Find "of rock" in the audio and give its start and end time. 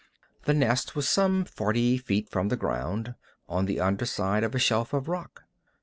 4.93-5.43